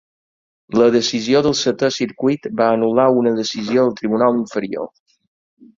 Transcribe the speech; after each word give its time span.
La 0.81 0.87
decisió 0.95 1.41
del 1.49 1.53
Setè 1.59 1.89
Circuit 1.99 2.49
va 2.63 2.73
anul·lar 2.79 3.07
una 3.21 3.37
decisió 3.43 3.85
del 3.87 3.97
tribunal 4.01 4.45
inferior. 4.45 4.95